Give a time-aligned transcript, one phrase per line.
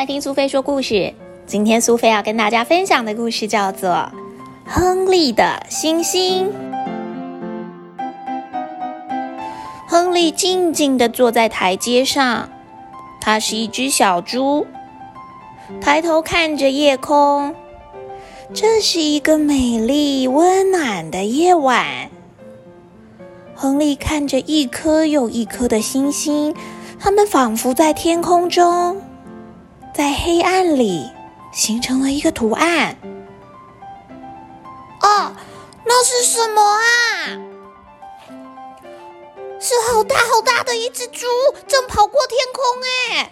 [0.00, 1.12] 来听苏菲说故事。
[1.44, 3.90] 今天苏菲要跟大家分享的故事叫做
[4.64, 6.48] 《亨利的星星》。
[9.86, 12.48] 亨利静静地坐在台阶上，
[13.20, 14.66] 他是一只小猪，
[15.82, 17.54] 抬头看着夜空。
[18.54, 22.08] 这是一个美丽温暖的夜晚。
[23.54, 26.54] 亨利看着一颗又一颗的星星，
[26.98, 28.96] 它们仿佛在天空中。
[29.92, 31.10] 在黑暗里
[31.52, 32.96] 形成了一个图案。
[35.02, 35.32] 哦，
[35.84, 36.80] 那是什么啊？
[39.58, 41.26] 是好大好大的一只猪，
[41.66, 42.64] 正跑过天空
[43.18, 43.30] 哎！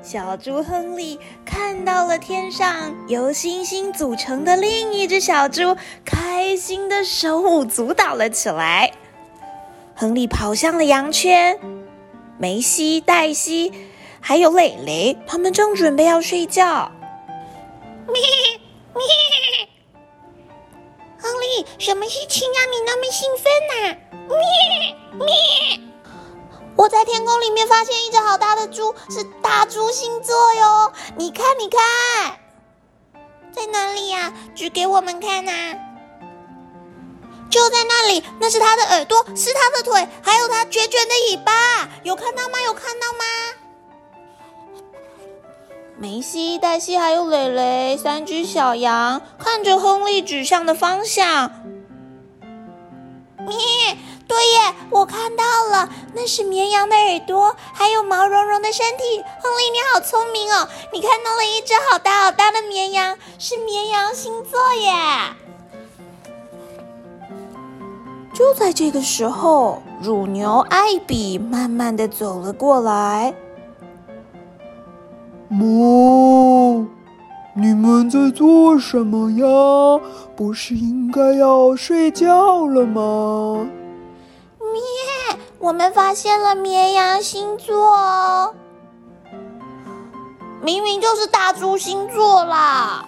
[0.00, 8.92] 小猪亨利看到了天上由星星组成的另一只小猪，开心的手舞足蹈了起来。
[9.94, 11.58] 亨利跑向了羊圈，
[12.38, 13.72] 梅西、黛西。
[14.24, 16.90] 还有蕾蕾，他们正准备要睡觉。
[18.06, 18.22] 咩
[18.94, 19.04] 咩，
[21.20, 23.98] 亨利，什么事情让你那么兴奋呢？
[24.28, 25.80] 咩咩，
[26.76, 30.92] 我在天空里面发现一只好大的猪，是大猪星座哟！
[31.16, 32.38] 你看，你看，
[33.52, 34.32] 在哪里呀？
[34.54, 35.76] 举给我们看呐！
[37.50, 41.52] 就在那里，那是它的耳朵，是它的腿，还有它卷卷的尾巴，
[42.04, 42.60] 有看到吗？
[42.64, 43.24] 有看到吗？
[45.98, 51.50] 梅西、黛西还有蕾蕾三只小羊看着亨利指向的方向。
[53.38, 53.56] 咩，
[54.26, 59.02] 对耶，我看到了，那是绵羊的耳朵，还有毛茸茸的身体。
[59.40, 60.68] 亨利，你好聪明哦！
[60.92, 64.92] 你看到了一只好大好大的绵羊，是绵羊星座耶。
[68.34, 73.34] 就在这个时候，乳牛艾比慢慢的走了过来。
[75.52, 76.86] 哞！
[77.54, 79.46] 你们在做什么呀？
[80.34, 83.68] 不是应该要睡觉了吗？
[84.58, 85.38] 咩！
[85.58, 88.54] 我们发现了绵羊星座，
[90.62, 93.06] 明明就是大猪星座啦！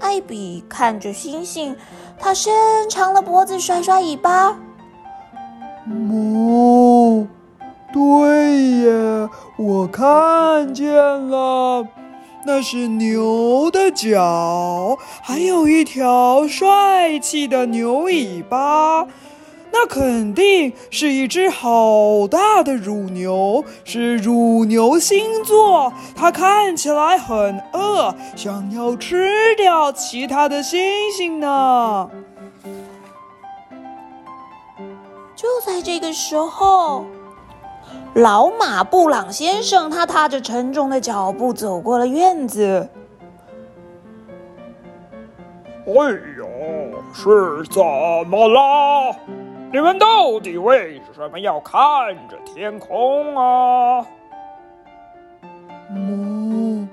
[0.00, 1.76] 艾比看着星星，
[2.18, 2.52] 他伸
[2.90, 4.56] 长了脖子，甩甩尾巴。
[5.86, 7.26] 哞！
[7.92, 8.39] 对耶，
[9.62, 11.86] 我看见了，
[12.46, 19.06] 那是牛的脚，还有一条帅气的牛尾巴。
[19.70, 25.92] 那肯定是一只好大的乳牛，是乳牛星座。
[26.16, 30.80] 它看起来很饿，想要吃掉其他的星
[31.14, 32.08] 星呢。
[35.36, 37.04] 就在这个时候。
[38.14, 42.88] 老马布朗先生，他踏着沉重的脚步走过了院子。
[45.86, 45.92] 哎
[46.36, 46.46] 呦，
[47.12, 47.82] 是怎
[48.28, 49.16] 么了？
[49.72, 51.80] 你们到底为什么要看
[52.28, 54.04] 着天空啊？
[55.92, 56.86] 哞，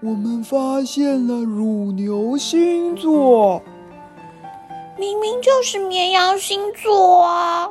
[0.00, 3.60] 我们发现了乳牛星座，
[4.96, 7.70] 明明就是绵羊星座啊！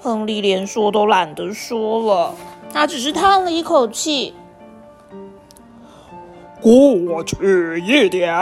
[0.00, 2.34] 亨利连说都懒得说了，
[2.72, 4.34] 他只是叹了一口气。
[6.60, 8.34] 过去一点，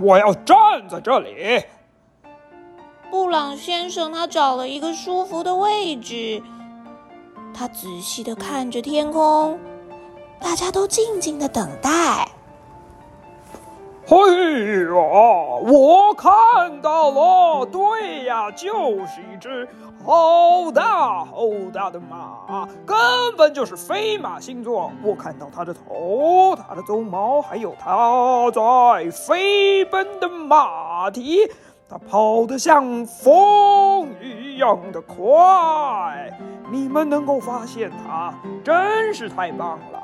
[0.00, 0.56] 我要站
[0.88, 1.62] 在这里。
[3.10, 6.42] 布朗先生他找了一个舒服的位置，
[7.52, 9.58] 他仔细的看着天空，
[10.40, 12.28] 大家都静静的等待。
[14.10, 14.16] 嘿
[14.86, 19.68] 呀，我看到了，对呀，就是一只
[20.04, 22.96] 好大好大的马，根
[23.36, 24.90] 本就是飞马星座。
[25.04, 31.48] 我看到它的头、它的鬃毛，还有它在飞奔的马蹄，
[31.88, 36.36] 它跑得像风一样的快。
[36.68, 38.34] 你们能够发现它，
[38.64, 39.99] 真是太棒了。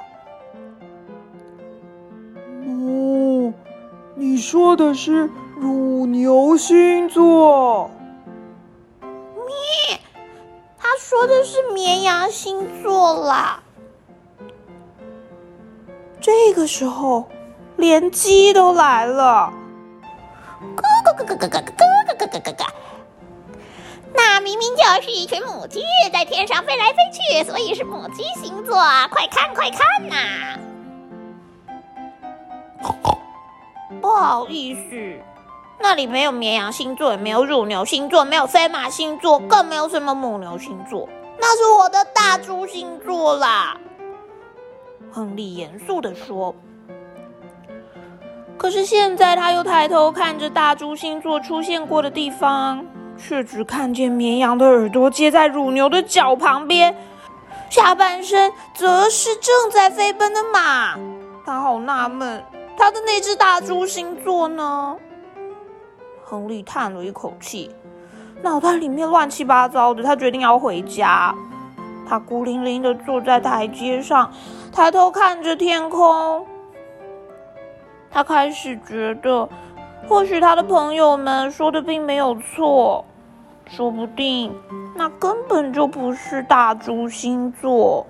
[4.19, 5.31] 你说的是
[5.61, 7.91] 乳牛星座？
[9.03, 10.01] 咩？
[10.79, 13.63] 他说的是绵羊星座啦。
[16.19, 17.29] 这个时候，
[17.77, 19.53] 连鸡都来了。
[20.61, 22.67] 咯咯咯咯咯咯咯咯咯咯咯！
[24.15, 28.75] 那明明就是一群母鸡在天上飞来飞去，所以是母鸡星座。
[29.11, 30.59] 快看，快看呐！
[34.07, 35.21] 不好意思，
[35.81, 41.09] 那里没有绵羊星座，也没有乳牛星座，没有飞马星座，更没有什么母牛星座。
[41.41, 43.77] 那是我的大猪星座啦。
[45.11, 46.55] 亨利严肃地说。
[48.57, 52.87] 可是现在他又抬头看着大猪星座出现过的地方，
[53.19, 56.97] 却只看见绵羊的耳朵接在乳牛的脚旁边，
[57.69, 60.97] 下半身则是正在飞奔的马。
[61.45, 62.45] 他好纳闷，
[62.77, 64.97] 他的那只大猪星座呢？
[66.23, 67.71] 亨利叹了一口气，
[68.43, 70.03] 脑袋里面乱七八糟的。
[70.03, 71.35] 他决定要回家。
[72.09, 74.33] 他孤零零的坐在台阶上，
[74.73, 76.47] 抬头看着天空。
[78.11, 79.49] 他开始觉得，
[80.09, 83.05] 或许他的朋友们说的并没有错，
[83.67, 84.55] 说不定
[84.95, 88.07] 那根本就不是大猪星座。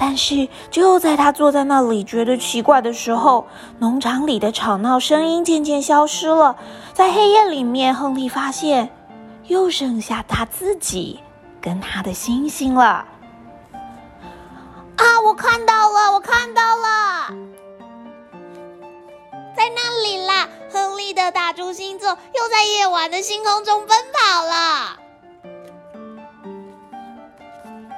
[0.00, 3.46] 但是就在他坐在那里觉得奇怪的时候，
[3.78, 6.56] 农场里的吵闹声音渐渐消失了。
[6.94, 8.90] 在黑夜里面，亨利发现
[9.48, 11.20] 又剩下他自己
[11.60, 13.04] 跟他的星星了。
[14.96, 15.20] 啊！
[15.22, 17.28] 我看到了，我看到了，
[19.54, 20.48] 在那里啦！
[20.72, 24.96] 亨利的大猪星座又在夜晚的星空中奔跑了。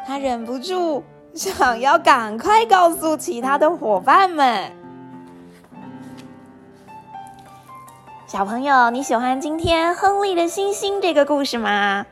[0.04, 1.04] 他忍不住。
[1.34, 4.70] 想要赶快告诉其他的伙伴们，
[8.26, 12.04] 小朋友，你喜欢今天亨利的星星这个故事吗？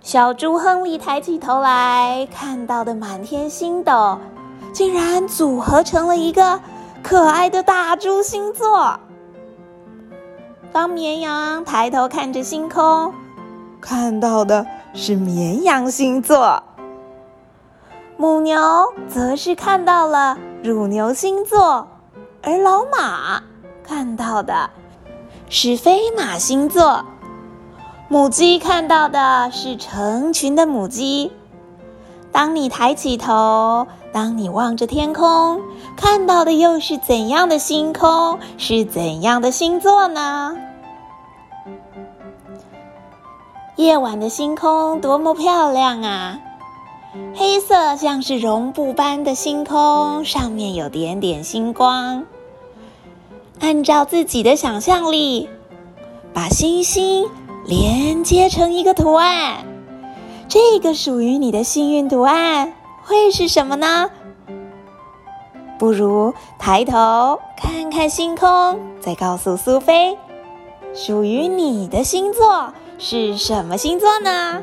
[0.00, 4.18] 小猪亨利抬起头来，看到的满天星斗，
[4.72, 6.60] 竟然组合成了一个
[7.04, 8.98] 可爱的大猪星座。
[10.72, 13.14] 当绵羊抬头看着星空，
[13.80, 16.60] 看到的是绵羊星座。
[18.20, 18.60] 母牛
[19.08, 21.88] 则是看到了乳牛星座，
[22.42, 23.42] 而老马
[23.82, 24.68] 看到的
[25.48, 27.02] 是飞马星座。
[28.08, 31.32] 母鸡看到的是成群的母鸡。
[32.30, 35.62] 当你抬起头，当你望着天空，
[35.96, 38.38] 看到的又是怎样的星空？
[38.58, 40.58] 是怎样的星座呢？
[43.76, 46.38] 夜晚的星空多么漂亮啊！
[47.34, 52.24] 黑色像是绒布般的星空，上面有点点星光。
[53.58, 55.48] 按照自己的想象力，
[56.32, 57.28] 把星星
[57.66, 59.64] 连接成一个图案。
[60.48, 62.72] 这个属于你的幸运图案
[63.04, 64.10] 会是什么呢？
[65.78, 70.16] 不如抬头看看星空，再告诉苏菲，
[70.94, 74.62] 属于你的星座是什么星座呢？